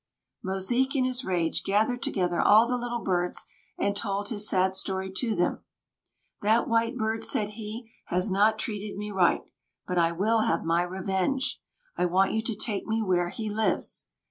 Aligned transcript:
Mosique, 0.43 0.95
in 0.95 1.03
his 1.05 1.23
rage, 1.23 1.61
gathered 1.63 2.01
together 2.01 2.41
all 2.41 2.67
the 2.67 2.75
Little 2.75 3.03
Birds, 3.03 3.45
and 3.77 3.95
told 3.95 4.29
his 4.29 4.49
sad 4.49 4.75
story 4.75 5.11
to 5.11 5.35
them. 5.35 5.63
"That 6.41 6.67
White 6.67 6.97
Bird," 6.97 7.23
said 7.23 7.49
he, 7.49 7.91
"has 8.05 8.31
not 8.31 8.57
treated 8.57 8.97
me 8.97 9.11
right; 9.11 9.43
but 9.85 9.99
I 9.99 10.11
will 10.11 10.39
have 10.39 10.63
my 10.63 10.81
revenge. 10.81 11.61
I 11.95 12.07
want 12.07 12.33
you 12.33 12.41
to 12.41 12.55
take 12.55 12.87
me 12.87 13.03
where 13.03 13.29
he 13.29 13.47
lives." 13.47 14.05